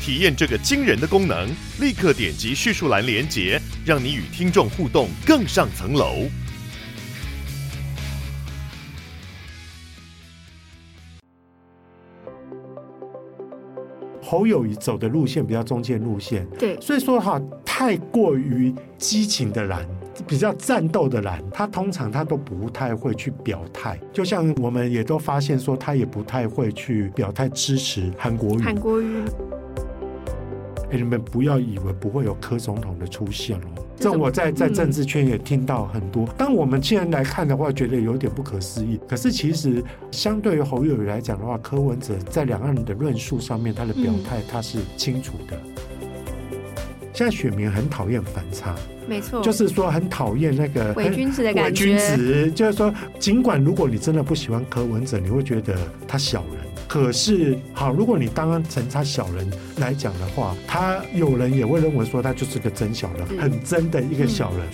[0.00, 1.48] 体验这个惊人的功能，
[1.80, 6.26] 立刻点击叙述栏连接，让你与听众互动更上层楼。
[14.22, 19.88] 侯友宜走的路线比较中间路线，对，所以说哈，太过于激情的蓝，
[20.26, 23.98] 比较战斗的蓝，他通常他都不太会去表态。
[24.12, 28.62] 就像我们也都发现说，他也不太会去表态支持韩国瑜。
[28.62, 29.24] 韩国瑜，
[30.90, 33.84] 哎，你们不要以为不会有柯总统的出现哦。
[33.96, 36.24] 这我在在政治圈也听到很多。
[36.38, 38.98] 当我们既然来看的话，觉得有点不可思议。
[39.08, 45.58] 可是其实，相对于侯友宜来讲的话，柯文哲在两岸的论述上面，他的表态他是清楚的。
[47.12, 48.76] 现在选民很讨厌反差，
[49.08, 51.86] 没错，就是说很讨厌那个伪君子的感觉。
[51.86, 56.67] 伪君子就是说，尽管如果你真的不喜欢柯文哲，你会觉得他小人。
[56.88, 64.66] 可是，好，如果你当成他小人来讲的话，他有人也会认为说他就是个真小人，很真的一个小人。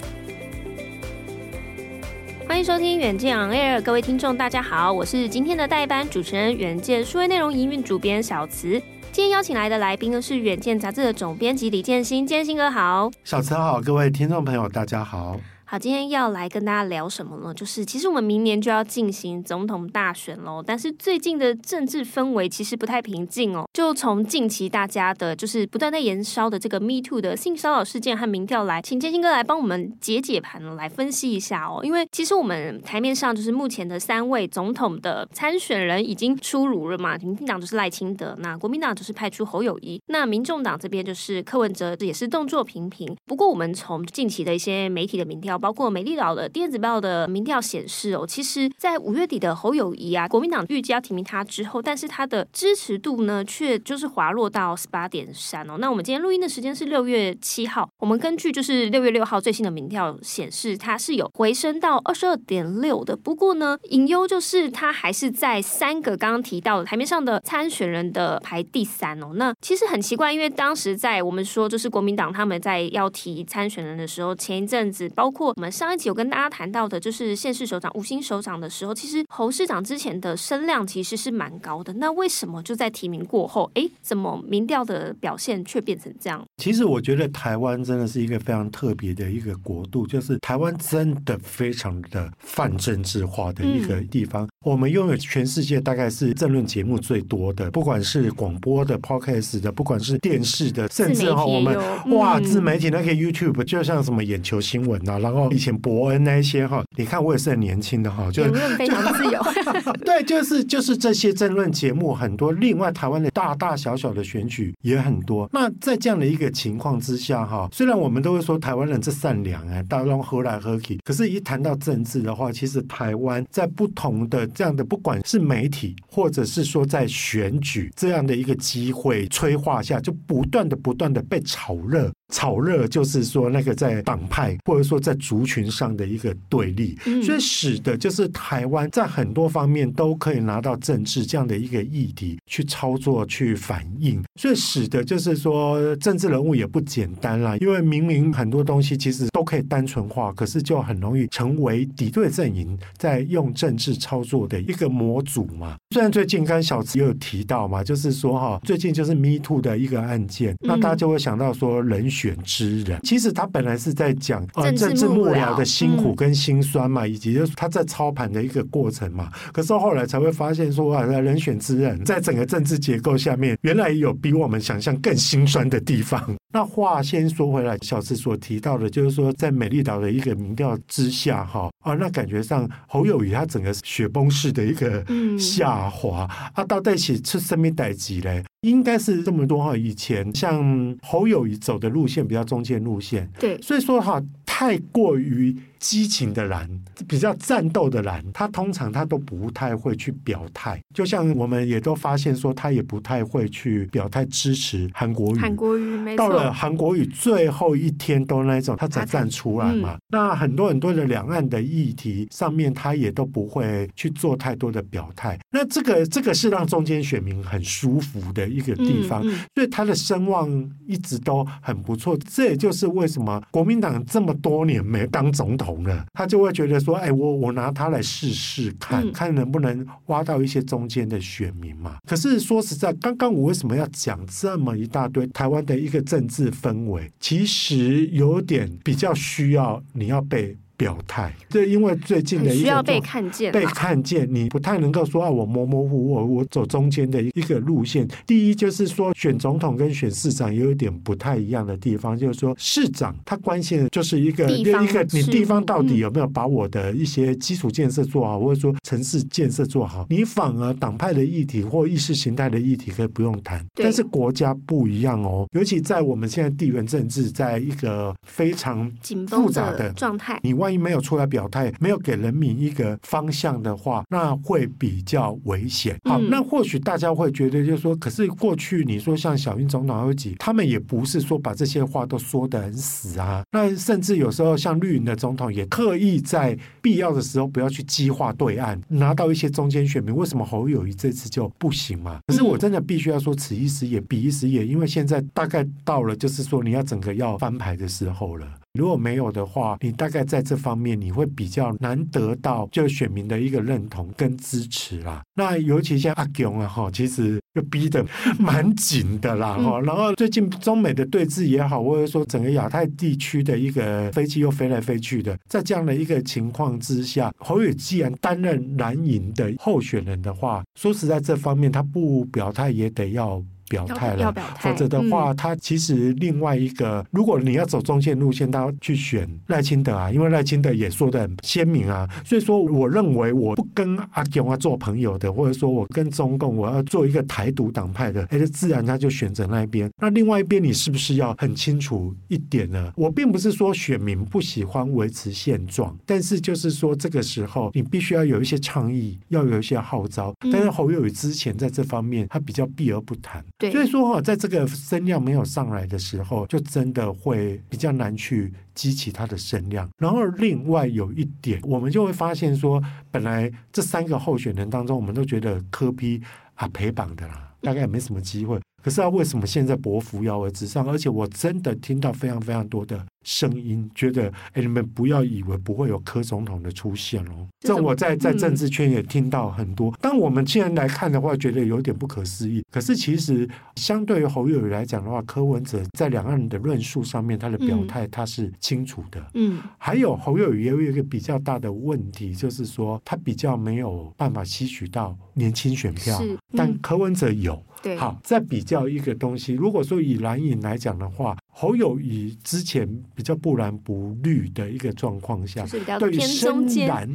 [2.47, 8.81] 欢迎收听远见 On Air，各位听众大家好，我是今天的代班主持人远见数位内容营运主编小慈。
[9.11, 15.41] 今天邀请来的来宾呢是远见杂志的总编辑李建新，建新哥好，小慈好，各位听众朋友大家好。
[15.67, 17.55] 好，今天要来跟大家聊什么呢？
[17.55, 23.65] 就是其实我们明年就要进行总统大选喽，但是最近的政治氛围其实不太平静哦。
[23.73, 31.81] 就从近期大家的就是不断在延烧的这个 Me Too 的性骚扰事件和民调来，请建兴哥来帮我们解解盘，来分析一下哦。
[31.83, 43.08] 因为其实我们台面上就是目前的三位总统的参选人已经出炉了嘛，民进党就是赖清德，那国民党就是派出侯友谊，那民众党这边就是柯文哲，也是动作频频。
[43.25, 45.54] 不过我们从近期的一些媒体的民调。
[45.59, 55.77] 包括美丽岛的电子报的民调显示哦，其实，在五月底的侯友谊啊，国民党预计要提名他之后，但是他的支持度呢，却就是滑落到十八点三哦。
[55.79, 63.17] 那我们今天录音的时间是六月七号，我们根据就是六月六号最新的民调显示，他是有回升到二十二点六的。
[63.17, 69.33] 不过呢，隐忧就是他还是在三个刚刚提到的台面上的参选人的排第三哦。
[69.35, 75.44] 那其实很奇怪，因为当时在我们说就是国民党他们在要提参选人的时候，前一阵子包括。
[75.45, 81.93] 我们上一集有跟大家谈到的，就是县市首长、五星首长的时候，其实侯市长之前的声量其实是蛮高的。
[81.95, 86.43] 那为什么就在提名过后，哎，怎么民调的表现却变成这样？
[86.57, 94.47] 其实我觉得台湾真的是一个非常特别的一个国度，就是台湾真的非常的泛政治化的一个地方。
[94.47, 101.77] 嗯、我们拥有全世界大概是政论节目最多的，不管是广播的、Podcast 的，不管是电视的，甚至哈我们、
[102.07, 105.33] 嗯、哇自媒体那个 YouTube，就像什么眼球新闻啊，然后。
[105.50, 109.40] 以前伯恩那些哈，你看我也是很年轻的哈，就言论非常自由。
[110.05, 115.48] 对，就是就是这些争论节目很多，另外台湾的大大小小的选举也很多。
[115.52, 132.11] 那在这样的一个情况之下哈，虽然我们都会说台湾人是善良哎，大家喝来喝去，可是，一谈到政治的话，其实台湾在不同的这样的，不管是媒体或者是说在选举这样的一个机会催化下，就不断的不断的被炒热。
[132.34, 155.76] 炒热就是说那个在党派或者说在族群上的一个对立，所以使得就是台湾在很多方面都可以拿到政治这样的一个议题去操作去反映，所以使得就是说政治人物也不简单啦，因为明明很多东西其实都可以单纯化，可是就很容易成为敌对阵营在用政治操作的一个模组嘛。
[155.90, 162.24] 虽然最近刚刚小慈也有提到嘛，就是说哈，最近就是 Me Too 的一个案件，那大家就会想到说人选。
[162.25, 169.31] 选之人，其实他本来是在讲呃政治幕僚的辛苦跟辛酸嘛，以及就是他在操盘的一个过程嘛。
[169.53, 176.35] 可是后来才会发现说啊，人选之人在整个政治结构下面，原来有比我们想象更辛酸的地方。
[176.53, 185.05] 那话先说回来，小慈所提到的，就是说在美丽岛的一个民调之下，哈啊，那感觉上侯友宜他整个雪崩式的一个
[185.38, 188.43] 下滑，啊，到底是出什么代志嘞？
[188.64, 196.66] 应该是这么多哈，以前像侯友谊走的路线比较中间路线，对，所以说哈，太过于激情的蓝、
[197.06, 200.81] 比较战斗的蓝，他通常他都不太会去表态。
[200.94, 205.38] 就像我们也都发现说，他也不太会去表态支持韩国语。
[205.38, 206.26] 韩国语没错。
[206.26, 209.92] 到了韩国语最后一天都那种，他才站出来嘛。
[209.92, 215.38] 嗯、那很多很多的两岸的议题上面，他也都不会去做太多的表态。
[215.50, 220.48] 那这个这个是让中间选民很舒服的一个地方，嗯嗯、所以他的声望
[220.87, 222.16] 一直都很不错。
[222.26, 237.11] 这也就是为什么国民党这么多年没当总统了，他就会觉得说：“哎，我我拿他来试试看，嗯、看能不能挖到一些中间的选民嘛。”可是说实在，刚刚我为什么要讲这么一大堆台湾的一个政治氛围？
[237.19, 240.56] 其实有点比较需要你要被。
[240.76, 248.09] 表态，对，因为最近的一个需要被看见，被看见，你不太能够说啊，我模模糊糊，我我走中间的一个路线。
[248.26, 260.06] 第一就是说，选总统跟选市长有一点不太一样的地方，就是说市长他关心的就是一个一个你地方到底有没有把我的一些基础建设做好，或者说城市建设做好。
[260.11, 268.91] 你反而党派的议题或意识形态的议题可以不用谈，但是国家不一样哦，尤其在我们现在地缘政治在一个非常
[269.29, 270.63] 复杂的状态，你。
[270.64, 275.94] 万一没有出来表态，没有给人民一个方向的话，那会比较危险。
[276.08, 283.44] 好，那或许大家会觉得，就是说，可是过去你说像小英总统还有几，他们也不是说把这些话都说得很死啊。
[283.52, 290.16] 那甚至有时候像绿营的总统也刻意在必要的时候不要去激化对岸，拿到一些中间选民。
[290.16, 292.20] 为什么侯友谊这次就不行嘛？
[292.26, 298.46] 可是我真的必须要说，此一时也彼一时也，因为现在大概到了就是说你要整个要翻牌的时候了。
[298.75, 305.23] 如果没有的话，你大概在这方面你会比较难得到就选民的一个认同跟支持啦。
[305.35, 308.05] 那尤其像阿勇啊哈，其实就逼得
[308.37, 309.81] 蛮紧的啦哈。
[309.81, 323.41] 然后最近中美的对峙也好，或者说整个亚太地区的一个飞机又飞来飞去的，在这样的一个情况之下，侯友既然担任蓝营的候选人的话，说实在这方面他不表态也得要。
[323.69, 339.90] 表态了，否则的话，嗯、他其实另外一个，如果你要走中线路线，他要去选赖清德啊，因为赖清德也说的很鲜明啊，所以说我认为我不跟阿共啊做朋友的，或者说我跟中共我要做一个台独党派的，哎，自然他就选择那一边。
[339.99, 342.93] 那另外一边，你是不是要很清楚一点呢？
[342.96, 350.32] 我并不是说选民不喜欢维持现状，但是就是说这个时候你必须要有一些倡议，要有一些号召。
[350.52, 353.44] 但是侯友宇之前在这方面他比较避而不谈。
[353.72, 359.88] 所以说哈，在这个声量没有上来的时候，就真的会比较难去激起他的声量。
[359.99, 366.22] 然后另外有一点，我们就会发现说，本来这三个候选人当中，我们都觉得科比
[366.55, 368.61] 啊陪绑的啦，大概也没什么机会。
[368.84, 370.86] 可是他为什么现在伯扶摇而直上？
[370.86, 377.48] 而且我真的听到非常非常多的声音，觉得哎，你们不要以为不会有柯总统的出现哦。
[377.60, 379.90] 这我在在政治圈也听到很多。
[380.02, 382.62] 当我们既然来看的话，觉得有点不可思议。
[382.70, 389.25] 可是其实相对于侯友宜来讲的话，柯文哲在两岸的论述上面，他的表态他是清楚的。
[389.32, 396.20] 嗯，还有侯友宜也有一个比较大的问题，就是说他比较没有办法吸取到年轻选票，
[396.52, 397.62] 但柯文哲有。
[397.84, 399.52] 对好，再比较一个东西。
[399.52, 405.66] 如果说以蓝营来讲的话，侯友宜之前比较不蓝不绿的一个状况下，
[405.98, 407.08] 对于深蓝、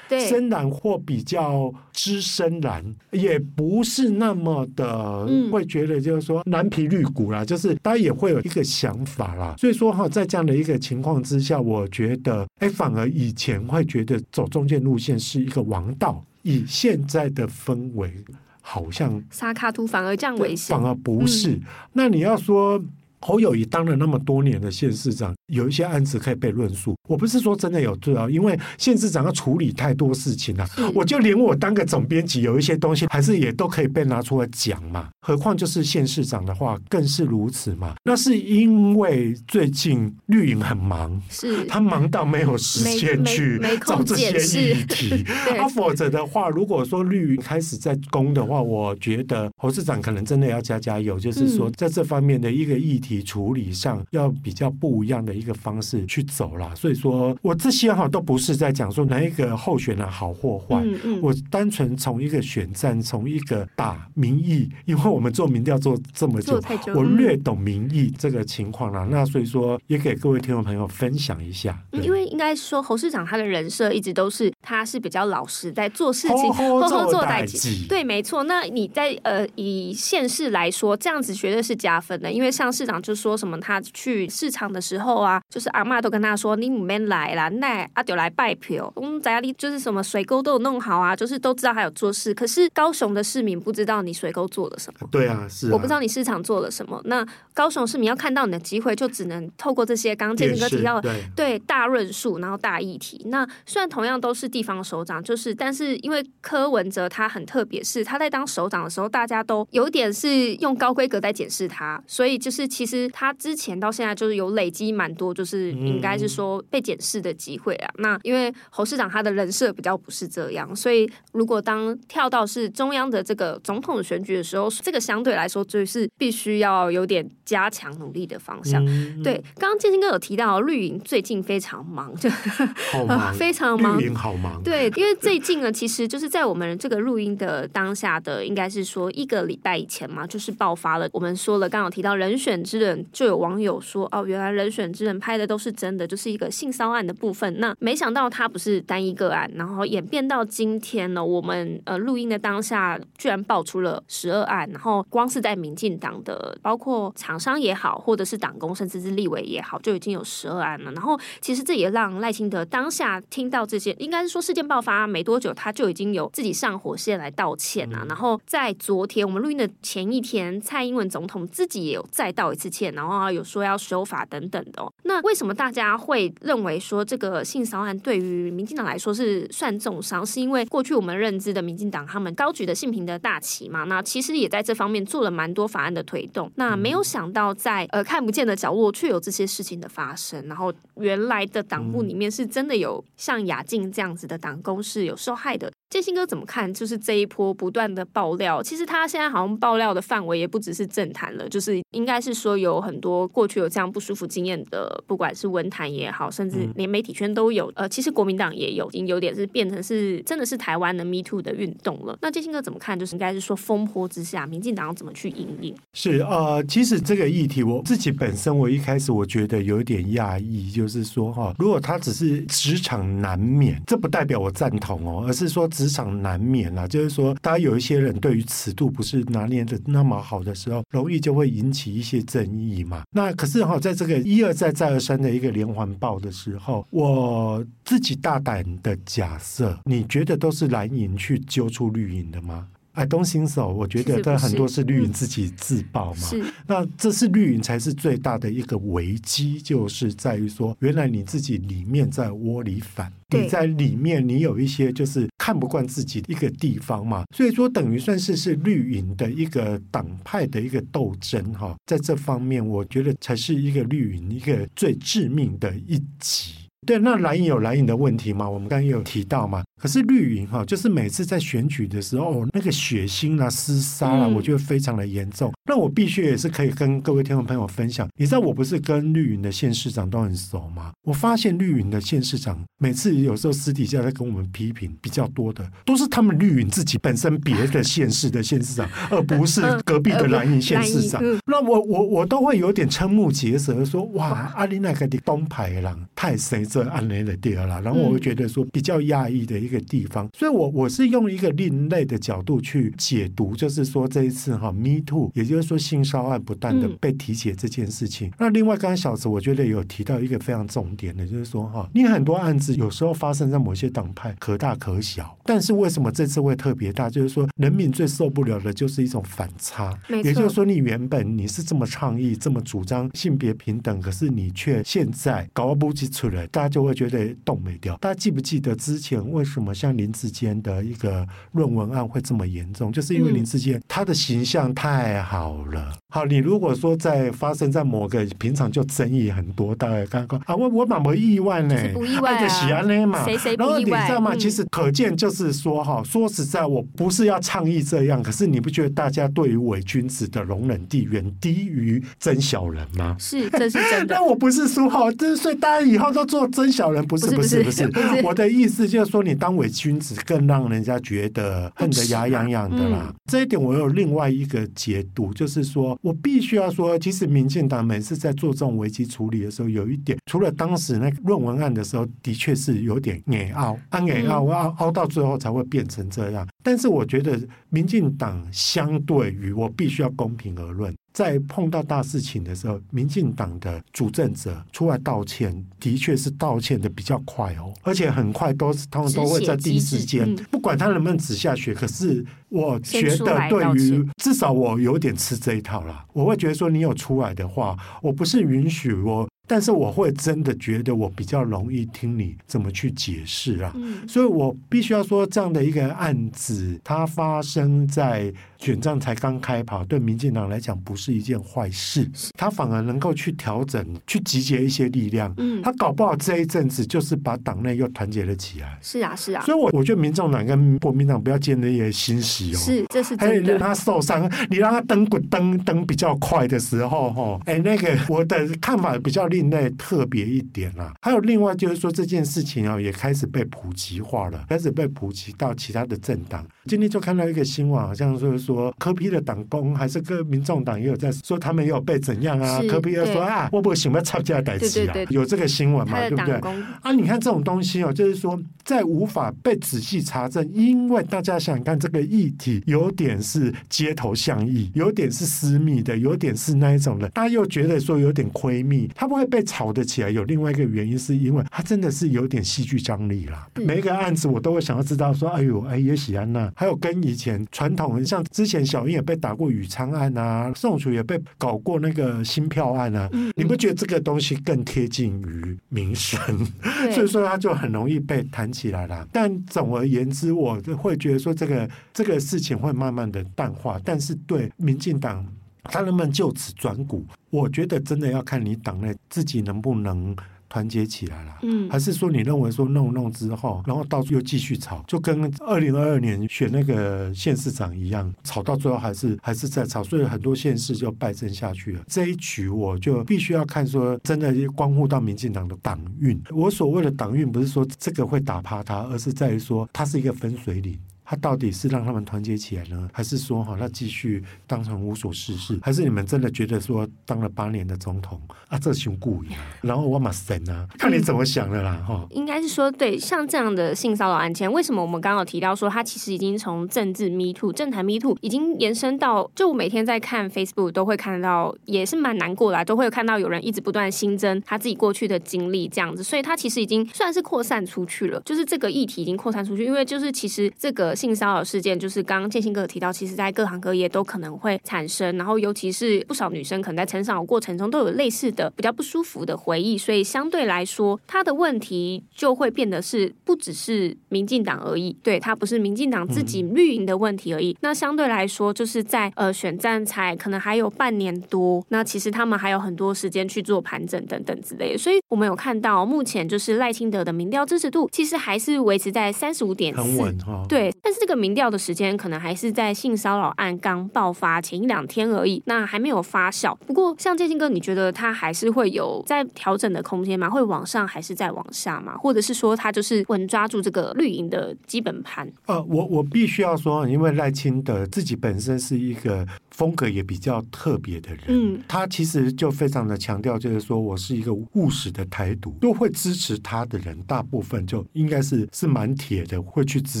[0.08, 9.56] 深蓝或比较资深蓝，也不是那么的会觉得就是说蓝皮绿骨啦，就是大家也会有一个想法啦。
[9.58, 18.14] 所以说哈，在这样的一个情况之下，我觉得哎，反而以前会觉得走中间路线是一个王道，以现在的氛围。
[18.60, 21.52] 好像沙卡图反而这样危险，反而不是。
[21.52, 21.62] 嗯、
[21.94, 22.82] 那你要说
[23.20, 25.34] 侯友谊当了那么多年的县市长。
[25.50, 35.08] 有一些案子可以被论述，我不是说真的有罪啊，因为县市长要处理太多事情了，是我就连我当个总编辑，有一些东西还是也都可以被拿出来讲嘛。
[35.20, 37.94] 何况就是县市长的话更是如此嘛。
[38.04, 45.24] 那是因为最近绿营很忙，是他忙到没有时间去找这些议题。
[45.56, 55.39] 他、啊、否则的话，如果说绿营开始在攻的话，我觉得侯市长可能真的要加加油，就是说在这方面的一个议题处理上要比较不一样的。
[55.40, 71.82] 一个方式去走了，所以说我这些哈都不是在讲说哪一个候选人好或坏，嗯嗯、我单纯从一个选战，从一个打民意，因为我们做民调做这么久，久我略懂民意这个情况了，那所以说也给各位听众朋友分享一下。
[71.92, 77.86] 因为应该说侯市长他的人设一直都是他是比较老实，在做事情，好好 做代际。
[77.88, 78.44] 对，没错。
[78.44, 88.92] 那你在呃以县市来说，这样子绝对是加分的，因为像市长就说什么，他去市场的时候啊，就是阿妈都跟他说，你唔免来啦，那阿丢来拜票。
[88.96, 92.34] 嗯，在家里就是什么水沟都有弄好啊，就是都知道他有做事。
[92.34, 95.08] 可是高雄的市民不知道你水沟做了什么。
[95.10, 95.70] 对啊，是啊。
[95.72, 97.00] 我不知道你市场做了什么。
[97.04, 103.22] 那高雄市民要看到你的机会，就只能透过这些刚刚建兴哥提到的对，对大论述，然后大议题。
[103.26, 117.90] 那虽然同样都是地方首长，就是但是因为柯文哲他很特别，是他在当首长的时候，大家都有点是用高规格在检视他，所以就是其实他之前到现在就是有累积蛮多，就是应该是说被检视的机会啊。
[117.98, 128.84] 那因为侯市长他的人设比较不是这样，所以如果当跳到是中央的这个总统选举的时候，这个相对来说就是必须要有点加强努力的方向。
[129.22, 141.08] 对，刚刚建新哥有提到绿营最近非常忙，就好忙， 非常忙，绿营好对，因为最近呢，其实就是在我们这个录音的当下的，应该是说一个礼拜以前嘛，就是爆发了。
[141.12, 147.58] 我们说了，刚刚提到人选之人，就有网友说哦，原来人选之人拍的都是真的，就是一个性骚案的部分。
[147.58, 160.92] 那没想到他不是单一个案，然后演变到今天呢，我们呃录音的当下居然爆出了十二案，然后光是在民进党的，包括厂商也好，或者是党工，甚至是立委也好，就已经有十二案了。
[160.92, 168.06] 然后其实这也让赖清德当下听到这些，应该说事件爆发没多久，他就已经有自己上火线来道歉啊。
[168.08, 174.92] 然后在昨天我们录音的前一天，蔡英文总统自己也有再道一次歉，然后有说要修法等等的哦。
[175.02, 180.24] 那为什么大家会认为说这个性骚案对于民进党来说是算重伤？
[180.24, 183.84] 是因为过去我们认知的民进党他们高举的性平的大旗嘛？
[183.84, 186.50] 那其实也在这方面做了蛮多法案的推动。
[186.54, 190.46] 那没有想到在呃看不见的角落却有这些事情的发生。
[190.46, 195.70] 然后原来的党部里面是真的有像雅静这样子的党工是有受害的。
[195.88, 196.72] 建新哥怎么看？
[196.72, 207.72] 就是这一波不断的爆料，其实他现在好像爆料的范围也不只是政坛了，就是应该是说有很多过去有这样不舒服经验的，不管是文坛也好，甚至连媒体圈都有。
[207.74, 212.16] 呃，其实国民党也有，已经有点是变成是真的是台湾的 Me Too 的运动了。
[212.22, 212.96] 那建新哥怎么看？
[212.96, 215.74] 就是应该是说风波之下，民进党要怎么去应应？
[215.94, 225.70] 是呃，其实这个议题我自己本身我一开始我觉得有一点讶异，就是说哈，如果他只是职场难免，这不代表我赞同哦，而是说。
[225.70, 233.02] 职场难免啦，就是说，大家有一些人对于尺度不是拿捏的那么好的时候，容易就会引起一些争议嘛。
[233.12, 242.66] 那可是哈，在这个一而再再而三的一个连环爆的时候，我自己大胆的假设，你觉得都是蓝营去揪出绿营的吗
[243.00, 246.20] ？I don't think so，我觉得这很多是绿营自己自爆嘛。
[246.20, 257.24] 是，那这是绿营才是最大的一个危机，就是在于说，原来你自己里面在窝里反，你在里面你有一些就是看不惯自己的一个地方嘛。
[257.34, 266.52] 所以说，等于算是是绿营的一个党派的一个斗争哈，在这方面，我觉得才是一个绿营一个最致命的一击。
[266.86, 268.48] 对，那蓝营有蓝营的问题嘛？
[268.48, 269.62] 我们刚刚也有提到嘛。
[269.80, 275.52] 可是绿营哈，就是每次在选举的时候，那个血腥啊、厮杀啊，我觉得非常的严重。
[275.70, 278.08] 那我必须也是可以跟各位听众朋友分享。
[278.16, 280.90] 你知道我不是跟绿云的县市长都很熟吗？
[281.04, 291.22] 我发现绿云的县市长每次有时候私底下在跟我们批评比较多的，都是他们绿云自己本身别的县市的县市长，而不是隔壁的蓝营县市长。
[291.46, 296.66] 那我我我都会有点瞠目结舌，说哇，阿里那个的东排郎太谁？
[296.66, 308.30] 这案例的第二了，然后我会觉得说比较讶异的一个地方，所以我我是用一个另类的角度去解读，就是说这一次哈，Me Too，也就是说性骚案不断的被提起这件事情。
[308.38, 317.10] 那另外刚刚小子我觉得有提到一个非常重点的，就是说哈，你很多案子有时候发生在某些党派可大可小，但是为什么这次会特别大？
[317.10, 326.46] 就是说人民最受不了的就是一种反差，也就是说你原本你是这么倡议、这么主张性别平等，可是你却现在搞不起出来。
[326.48, 327.96] 大家就会觉得动没掉。
[327.98, 332.92] 大家记不记得之前为什么像林志坚的一个论文案会这么严重？
[332.92, 335.92] 就是因为林志坚他的形象太好了。
[336.12, 344.34] 好，你如果说在发生在某个平常就争议很多，大概刚刚啊，我我蛮不意外呢，不意外啊，喜安呢嘛，谁谁然后你知道吗？
[344.34, 353.16] 其实可见就是说哈，说实在，我不是要倡议这样，可是你不觉得大家对于伪君子的容忍地远低于真小人吗？
[353.18, 354.06] 是，这是真的。
[354.20, 356.40] 但我不是说哈，这所以大家以后都做。
[356.50, 363.14] 真小人不是不是不是，不是，我的意思就是说，你当伪君子更让人家觉得恨得牙痒痒的啦。
[363.30, 376.46] 这一点我有另外一个解读，苦，就是说我必须要说，其实民进党每次在做这种危机处理的时候，有一点，除了当时那个论文案的时候，的确是有点硬凹，啊硬拗，我拗拗到最后才会变成这样。
[376.62, 380.94] 但是我觉得民进党相对于我必须要公平而论。
[381.12, 391.74] 在碰到大事情的时候，民进党的主政者出来道歉，的确是道歉的比较快哦，而且很快都是他们都会在第一时间，嗯、不管他能不能止下血。
[391.74, 399.28] 可是我觉得，对于至少我有点吃这一套啦，我会觉得说，你有出来的话，我不是允许我。
[399.48, 415.32] 但是我会真的觉得我比较容易听你怎么去解释啊，嗯、所以我必须要说，这样的一个案子，它发生在选战才刚开跑，对民进党来讲不是一件坏事，他反而能够去调整、去集结一些力量。
[415.38, 418.78] 嗯，他搞不好这一阵子就是把党内又团结了起来。
[418.82, 419.42] 是啊，是啊。
[419.44, 422.58] 所以我，我我觉得民众党跟国民党不要建立一些欣喜哦。
[422.58, 423.26] 是，这是真的。
[423.26, 436.46] 还有让他受伤，你让他登滚登登比较快的时候，哈，哎，那个我的看法比较另类特别一点啦，还有另外就是说这件事情啊，也开始被普及化了，开始被普及到其他的政党。
[436.70, 442.62] 今天就看到一个新闻，好像就是说柯 P 的党工还是跟民众党也有在说他们也有被怎样啊？
[442.68, 445.98] 柯 P 又说啊，我不行，我要吵架代志啊，有这个新闻嘛？
[446.08, 446.36] 对不对？
[446.82, 459.70] 啊，你看这种东西哦，就是说在无法被仔细查证，因为大家想看这个议题有点是街头巷议，有点是私密的，有点是那一种的，大家又觉得说有点窥密，他不会被炒。
[459.70, 463.46] 得起来有另外一个原因，是因为他真的是有点戏剧张力啦。
[463.54, 476.20] 每一个案子我都会想要知道说，哎呦，哎也喜安娜，还有跟以前传统，像之前小英也被打过宇昌案啊，宋楚也被搞过那个新票案啊，你不觉得这个东西更贴近于民生？
[476.92, 479.06] 所以说他就很容易被谈起起来了。
[479.10, 485.26] 但总而言之，我会觉得说这个这个事情会慢慢的淡化，但是对民进党。
[485.64, 487.04] 他能不能就此转股？
[487.28, 490.16] 我觉得真的要看你党内自己能不能
[490.50, 491.38] 团结起来了。
[491.42, 501.82] 嗯，还是说你认为说弄弄之后，然后到处又继续吵，就跟二零二二年选那个县市长一样，吵到最后还是还是在吵，所以很多县市就败阵下去了。
[501.86, 506.20] 这一局我就必须要看说，真的关乎到民进党的党运。
[506.30, 510.78] 我所谓的党运，不是说这个会打趴他，而是在于说它是一个分水岭。
[511.10, 515.58] 他到底是让他们团结起来呢，还是说哈，他继续当成无所事事？
[515.60, 522.06] 还是你们真的觉得说当了八年的总统啊，这熊故意， 然后我马神啊，看你怎么想的啦哈。
[522.10, 540.94] 应该是说，对，像这样的性骚扰案件，为什么我们刚刚有提到说，他其实已经从政治 Me Too、政坛 Me Too 已经延伸到，就我每天在看 Facebook 都会看到，也是蛮难过的，都会有看到有人一直不断新增他自己过去的经历这样子，所以他其实已经算是扩散出去了，就是这个议题已经扩散出去，因为就是其实这个。
[541.00, 557.52] 性骚扰事件就是刚刚建兴哥提到，其实，在各行各业都可能会产生，然后尤其是不少女生可能在成长的过程中都有类似的比较不舒服的回忆，所以相对来说，他的问题就会变得是不只是民进党而已，对，他不是民进党自己绿营的问题而已。
[557.52, 564.78] 嗯、那相对来说，就是在呃选战才可能还有半年多，那其实他们还有很多时间去做盘整等等之类的。
[564.78, 570.70] 所以我们有看到目前就是赖清德的民调支持度其实还是维持在三十五点四，很稳哈，对。
[570.90, 576.52] 但是这个民调的时间可能还是在性骚扰案刚爆发前一两天而已，那还没有发酵。
[576.66, 580.28] 不过，像建新哥，你觉得他还是会有在调整的空间吗？
[580.28, 581.96] 会往上还是再往下吗？
[581.96, 585.32] 或者是说，他就是稳抓住这个绿营的基本盘？
[585.46, 600.00] 呃，我我必须要说，因为赖清德自己本身是一个风格也比较特别的人，嗯，他其实就非常的强调，就是说我是一个务实的台独，都会支持他的人，大部分就应该是是蛮铁的，会去支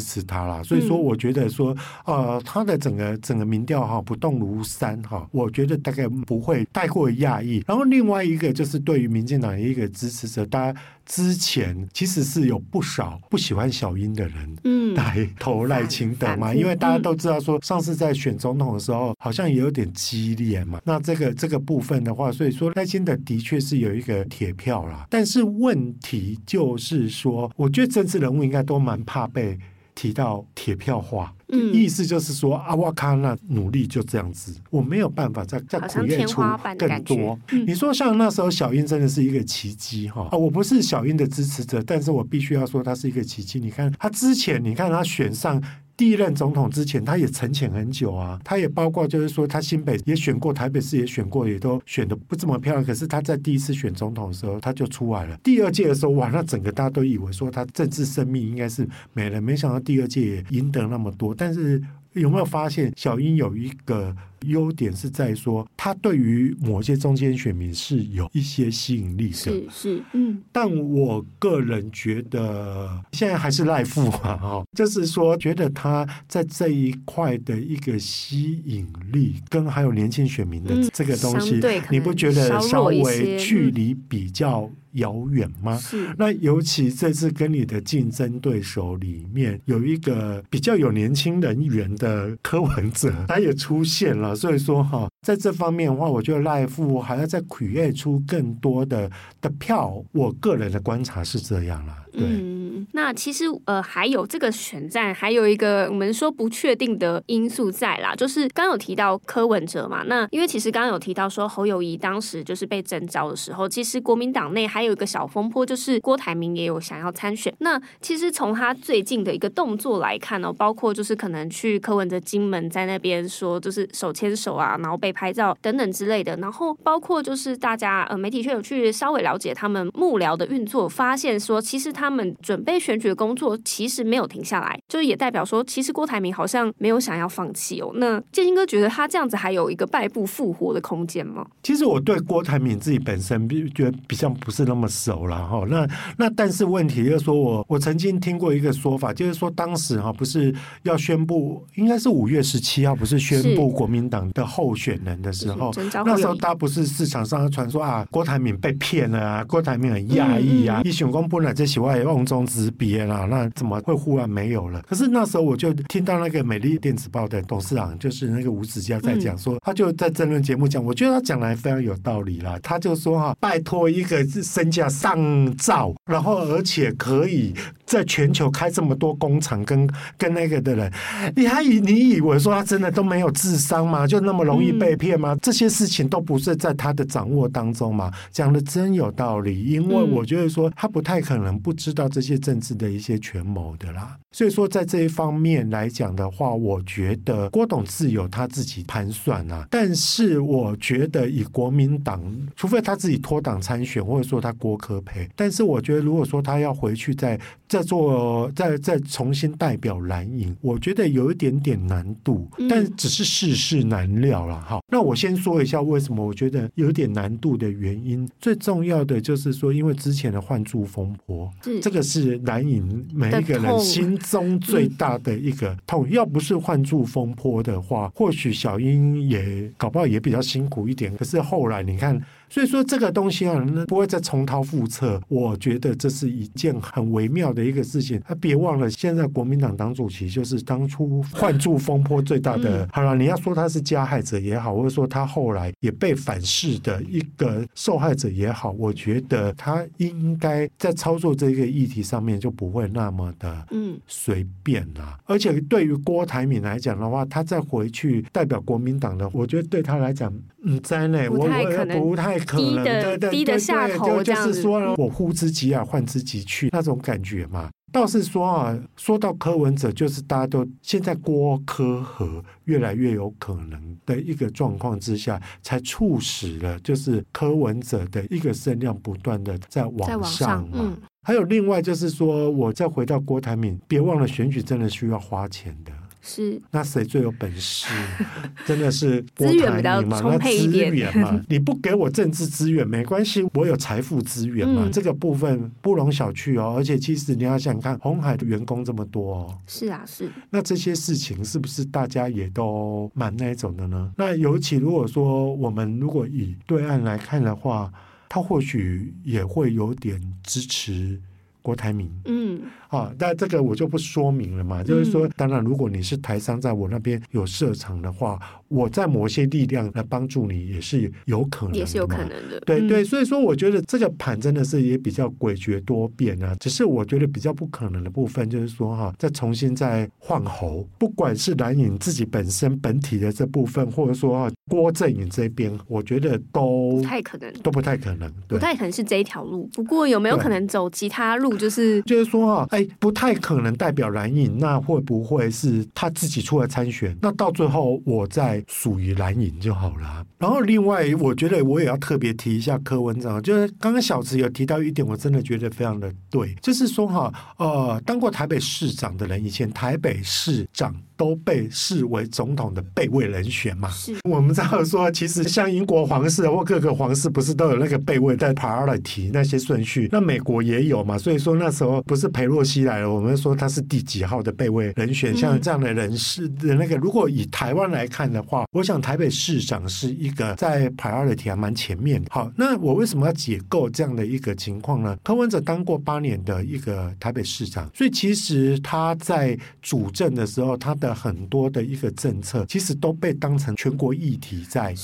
[0.00, 0.60] 持他啦。
[0.64, 0.79] 所以。
[0.80, 7.62] 说，我觉得说，呃，他的整个整个民调哈不动如山哈，我觉得大概不会太过讶异。
[7.66, 20.80] 然后另外一个就是对于民进党的一个支持者，大家之前其实是有不少不喜欢小英的人，嗯， 来投赖清德嘛，因为大家都知道说，上次在选总统的时候好像也有点激烈嘛。
[20.84, 25.06] 那这个这个部分的话，所以说赖清德的确是有一个铁票啦。
[25.10, 29.58] 但是问题就是说，我觉得政治人物应该都蛮怕被。
[30.00, 36.40] 提到铁票化，嗯、意思就是说阿瓦卡那努力就这样子，我没有办法再再苦练出
[36.78, 37.38] 更多。
[37.50, 40.38] 嗯、你说像那时候小英真的是一个奇迹哈啊！
[40.38, 43.60] 我不是小英的支持者，但是我必须要说他是一个奇迹。
[43.60, 45.62] 你看他之前，你看他选上。
[46.00, 52.82] 第一任总统之前，他也沉潜很久啊，他也包括就是说，他新北也选过，台北市也选过，也都选的不这么漂亮。
[52.82, 55.36] 可是他在第一次选总统的时候，他就出来了。
[55.42, 61.34] 第二届的时候，哇，那整个大家都以为说他政治生命应该是没了，没想到第二届也赢得那么多。
[61.34, 61.78] 但是
[62.14, 69.34] 有没有发现，小英有一个优点是在说，他对于某些中间选民是有一些吸引力的。
[69.34, 70.40] 是是，嗯。
[70.52, 84.70] 但我个人觉得，现在还是赖富嘛， 哈，就是说，觉得他在这一块的一个吸引力，跟还有年轻选民的这个东西，嗯、你不觉得稍微距离比较？
[84.94, 85.76] 遥远吗？
[85.76, 86.12] 是。
[86.18, 94.29] 那尤其这次跟你的竞争对手里面有一个比较有年轻人缘的柯文哲，他也出现了。
[94.34, 100.02] 所以说哈，在这方面的话，我觉得赖副还要再培育出更多的的票。
[100.12, 101.94] 我个人的观察是这样了。
[102.12, 102.22] 对。
[102.22, 110.02] 嗯，那其实呃，还有这个选战，还有一个我们说不确定的因素在啦，就是刚有提到柯文哲嘛。
[110.04, 117.54] 那因为其实刚刚有提到说侯友谊当时就是被征召的时候，其实国民党内还有一个小风波，就是郭台铭也有想要参选。
[117.60, 126.36] 那其实从他最近的一个动作来看呢，包括就是可能去柯文哲金门，在那边说就是手牵手啊，然后被拍照等等之类的。
[126.36, 137.90] 然后包括就是大家呃媒体却有去稍微了解他们幕僚的运作，发现说其实他们准备选举的工作其实没有停下来，就是也代表说其实郭台铭好像没有想要放弃哦。
[137.96, 141.44] 那建新哥觉得他这样子还有一个败部复活的空间吗？
[141.62, 144.60] 其实我对郭台铭自己本身比觉得比较不是。
[144.70, 155.72] 那么熟了哈，那那但是问题就是说我我曾经听过一个说法，就是说当时哈不是要宣布，应该是五月十七号不是宣布国民党的候选人的时候，
[156.04, 164.82] 那时候他不是市场上传说啊郭台铭被骗了啊，郭台铭很讶异啊，一选公布了这喜欢瓮中之鳖啦，那怎么会忽然没有了？
[164.82, 180.92] 可是那时候我就听到那个美丽电子报的董事长，就是那个吴子嘉在讲说，他就在争论节目讲，我觉得他讲来非常有道理啦，他就说哈，拜托一个身价上兆，然后而且可以在全球开这么多工厂，跟跟那个的人，
[181.36, 183.99] 你还以你以为说他真的都没有智商吗？
[184.06, 185.34] 就那么容易被骗吗？
[185.34, 188.10] 嗯、这些事情都不是在他的掌握当中嘛？
[188.32, 194.16] 讲的真有道理，因为我觉得说他不太可能不知道这些政治的一些权谋的啦。
[194.32, 199.66] 所以说在这一方面来讲的话，我觉得郭董自有他自己盘算啊。
[199.70, 202.22] 但是我觉得以国民党，
[202.56, 204.80] 除非他自己脱党参选，或者说他郭。
[204.80, 207.38] 科培，但是我觉得，如果说他要回去再
[207.70, 214.80] 再做，再再重新代表蓝营，我觉得有一点点难度，但只是世事难料了哈。
[214.90, 221.48] 那我先说一下为什么我觉得有点难度的原因，最重要的就是说，因为之前的换柱风波，
[221.80, 226.10] 这个是蓝营每一个人心中最大的一个痛。
[226.10, 231.16] 要不是换柱风波的话，或许小英也搞不好也比较辛苦一点。
[231.16, 232.20] 可是后来你看。
[232.50, 235.20] 所以说这个东西啊，不会再重蹈覆辙。
[235.28, 238.20] 我觉得这是一件很微妙的一个事情。
[238.26, 242.88] 他别忘了，现在国民党党主席就是当初换住风波最大的。
[242.92, 255.16] 好了，你要说他是加害者也好，或者说他后来也被反噬的一个受害者也好，我觉得他应该在操作这个议题上面就不会那么的嗯随便啦。
[255.26, 260.32] 而且对于郭台铭来讲的话，他再回去代表国民党的，我觉得对他来讲，
[260.64, 262.39] 嗯，在内我我不太。
[262.44, 267.68] 可能低的低的下头这样子，就是说呢，我呼之即来，唤之即去那种感觉嘛。
[267.92, 280.78] 倒是说啊，说到柯文哲，就是大家都现在郭柯和越来越有可能的一个状况之下，才促使了就是柯文哲的一个声量不断的在往上嘛。
[280.80, 285.92] 嗯、还有另外就是说，我再回到郭台铭，别忘了选举真的需要花钱的。
[286.30, 287.88] 是，那谁最有本事？
[288.64, 290.92] 真的是资源比较充沛一点。
[290.94, 296.74] 那资源嘛，你不给我政治资源没关系，我有财富资源嘛，嗯、这个部分不容小觑哦。
[296.76, 299.58] 而且其实你要想看，红海的员工这么多哦。
[299.66, 300.30] 是啊，是。
[300.50, 304.12] 那这些事情是不是大家也都蛮那种的呢？
[304.16, 307.92] 那尤其如果说我们如果以对岸来看的话，
[308.28, 311.20] 他或许也会有点支持
[311.60, 312.08] 郭台铭。
[312.26, 312.60] 嗯。
[312.90, 314.82] 啊，那这个我就不说明了嘛。
[314.82, 322.58] 就是说，当然，如果你是台商，在我那边有设厂的话，我在某些力量来帮助你，也是有可能，也是有可能的。
[322.66, 326.52] 对对，所以说，我觉得这个盘真的是也比较诡谲多变啊。
[326.58, 339.70] 只是我觉得比较不可能的部分，就是说哈，再重新再换候，不管是蓝影自己本身本体的这部分，或者说啊郭正宇这边，我觉得都不太可能，都不太可能，不太可能是这一条路。
[339.74, 341.56] 不过有没有可能走其他路？
[341.56, 342.79] 就是就是说哈。
[342.98, 347.16] 不太可能代表蓝营，那会不会是他自己出来参选？
[347.20, 350.24] 那到最后我再属于蓝营就好了。
[350.38, 360.94] 然后另外，我觉得我也要特别提一下柯文哲，就是刚刚小池有提到一点，我真的觉得非常的对，就是说哈，呃，当过台北市长的人，以前台北市长。
[361.20, 363.90] 都被视为总统的备位人选嘛？
[363.90, 370.08] 是我们知道说，其实像英国皇室或各个皇室，不是都有那个备位在 priority 那些顺序？
[370.10, 371.18] 那美国也有嘛？
[371.18, 375.36] 所以说那时候不是裴洛西来了，我们说他是第几号的备位人选？
[375.36, 382.24] 像这样的人士的那个，如果以台湾来看的话，我想台北市长是一个在 priority 还蛮前面。
[382.30, 385.14] 好，那我为什么要解构这样的一个情况呢？
[385.22, 394.94] 柯文哲当过八年的一个台北市长，所以其实他在主政的时候，他的很多的一个政策，其实都被当成全国议题在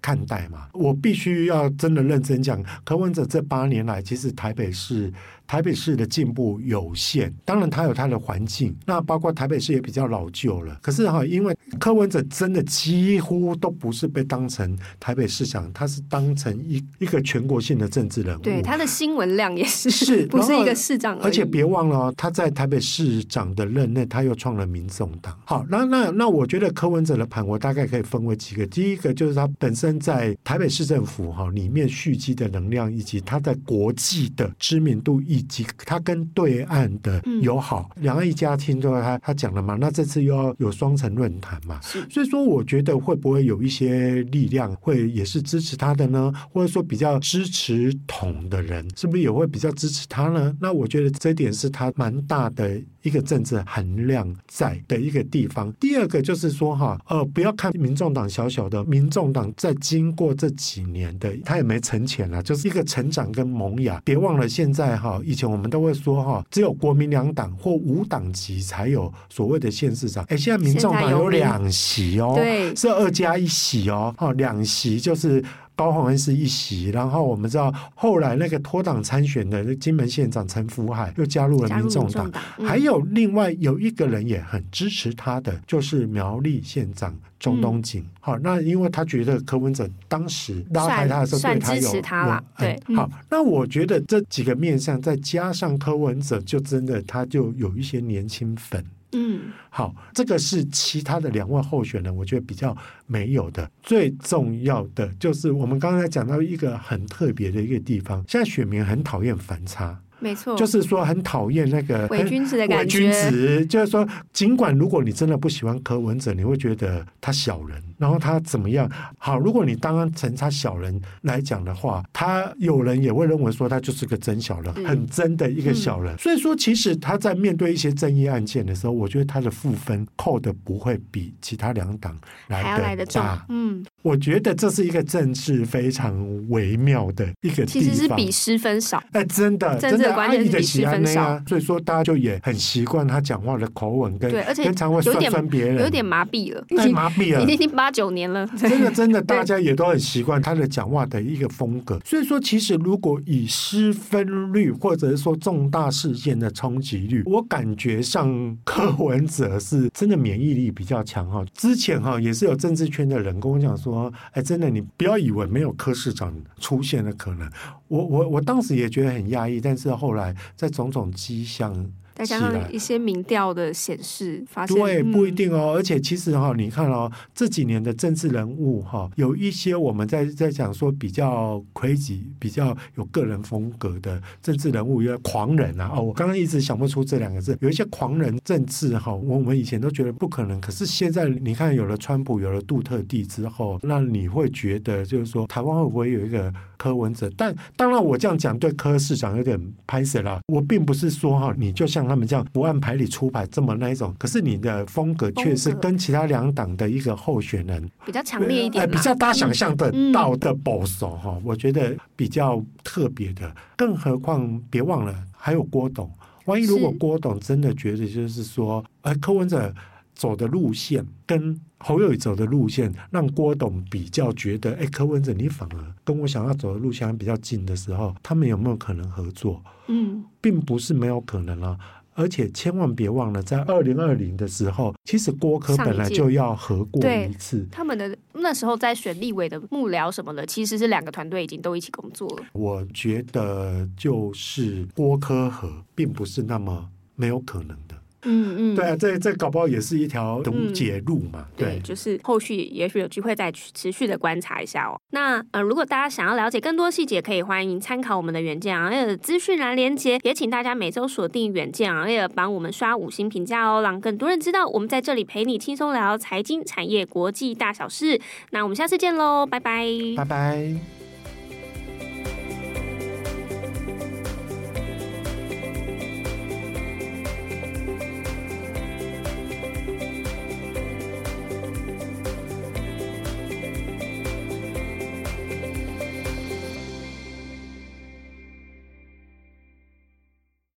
[0.00, 0.68] 看待嘛。
[0.72, 5.12] 我必须要真的认真讲，柯文哲这八年来，其实台北市。
[5.46, 10.78] 台北市的进步有限，当然它有它的环境，那包括台北市也比较老旧了。
[10.80, 18.42] 可是哈，因为柯文哲真的几乎都不是被当成台北市长，他是当成一一个全国性的政治人物。
[18.42, 21.24] 对，他的新闻量也是是不是一个市长而？
[21.24, 25.38] 而且别忘了，他在台北市长的任内，他又创了民众党。
[25.44, 28.66] 好，那那那，我觉得柯文哲的盘，我大概可以分为几个。
[28.66, 35.31] 第一个就是他本身在台北市政府哈里面蓄积的能量，以及他在国际的知名度一。
[35.32, 39.78] 以及他跟对岸的友好，两岸一家亲，都他他讲了嘛？
[39.80, 41.80] 那这次又要有双城论坛嘛？
[42.10, 46.30] 所以说，我觉得会不会有一些力量会也是支持他的呢？
[46.52, 50.54] 或者说比较支持统的人，是不是也会比较支持他呢？
[50.60, 55.72] 那我觉得这点是他蛮大的一个政治含量在的一个地方。
[55.80, 63.98] 第二个就是说哈，呃，不要看民众党小小的，民众党在经过这几年的，他也没沉潜了，就是一个成长跟萌芽。
[64.04, 65.20] 别忘了现在哈。
[65.24, 70.24] 以前我们都会说哈，只有国民两党或五党籍才有所谓的县市长。
[70.28, 75.42] 哎，现在民众党有两席哦，对，是二加一席哦，哈，两席就是
[75.74, 82.30] 高虹安是一席，然后我们知道后来那个脱党参选的金门县长陈福海又加入了民众党，
[82.66, 87.14] 还有另外有一个人也很支持他的，就是苗栗县长。
[87.42, 103.70] 钟东锦，好，那因为他觉得柯文哲当时拉开他的时候，对他有，支持他了，对，好，那我觉得这几个面向再加上柯文哲，就真的他就有一些年轻粉，嗯，好，这个是其他的两位候选人，我觉得比较没有的。
[103.82, 109.98] 最重要的就是我们刚才讲到一个很特别的一个地方，现在选民很讨厌反差。
[110.18, 113.00] 没错，就是说很讨厌那个伪君子的感觉。
[113.00, 118.90] 伪君子就是说，尽管如果你真的不喜欢柯文哲，你会觉得他小人，然后他怎么样？
[119.16, 126.12] 好，如果你当成他小人来讲的话，他有人也会认为说他就是个真小人，很真的一个小人。
[126.16, 133.46] 嗯、所以说，其实他在面对一些争议案件的时候，我觉得他的负分扣的不会比其他两党来的大。
[133.48, 136.12] 嗯，我觉得这是一个政治非常
[136.48, 139.00] 微妙的一个地方，其实是比失分少。
[139.12, 140.12] 哎，真的，真的。
[140.12, 152.00] 关键是比失分少，所以说大家就也很习惯他讲话的口吻跟，对，而且经常会酸酸别人，有点麻痹了，太麻痹了，已经八九年了， 真的真的，大家也都很习惯他的讲话的一个风格。
[152.04, 161.44] 所以说，其实如果以失分率或者是说重大事件的冲击率，我感觉上柯文哲是真的免疫力比较强哈。
[161.54, 167.48] 之前哈也是有政治圈的人跟我讲说，哎，真的你不要以为没有柯市长出现的可能。
[167.86, 169.92] 我我我当时也觉得很压抑，但是。
[169.92, 171.86] 后来，在种种迹象。
[172.14, 175.72] 再加上一些民调的显示，发现对不一定哦。
[175.74, 185.90] 而且其实哈，你看哦，这几年的政治人物哈，有一些我们在在讲说比较 crazy、比较有个人风格的政治人物，有狂人啊。
[185.96, 187.56] 哦，我刚刚一直想不出这两个字。
[187.60, 197.30] 有一些狂人政治哈，我们以前都觉得不可能，可是现在你看，有了川普，有了杜特地之后，那你会觉得就是说，台湾会不会有一个柯文哲？
[197.38, 200.38] 但当然，我这样讲对柯市长有点拍死了。
[200.52, 202.01] 我并不是说哈，你就像。
[202.02, 213.54] 像他们这样不按牌理出牌这么那一种，可是你的风格却是跟其他两党的一个候选人比较强烈一点，比较大家想象的到的保守哈，我觉得比较特别的。
[213.76, 216.10] 更何况别忘了还有郭董，
[216.46, 219.72] 万一如果郭董真的觉得就是说，哎，柯文哲
[220.22, 229.60] 走的路线跟侯友宜走的路线，让郭董比较觉得，哎，柯文哲你反而跟我想要走的路线还比较近的时候，他们有没有可能合作？
[229.88, 231.76] 嗯，并不是没有可能了。
[232.14, 237.66] 而且千万别忘了，在二零二零的时候，其实郭柯本来就要合过一次。
[237.72, 242.44] 他们的那时候在选立委的幕僚什么的，其实是两个团队已经都一起工作了。
[242.52, 247.91] 我觉得就是郭柯合并不是那么没有可能的。
[248.24, 251.40] 嗯嗯，对啊，这这搞不好也是一条无解路嘛。
[251.40, 255.00] 嗯、对，对，就是后续也许有机会再持续的观察一下哦。
[255.10, 268.20] 那呃，如果大家想要了解更多细节，可以欢迎参考我们的远见 on air 的资讯栏连接，也请大家每周锁定远见 on air 帮我们刷五星评价哦，让更多人知道我们在这里陪你轻松聊财经、产业、国际大小事。
[268.50, 271.01] 那我们下次见喽，拜拜，拜拜。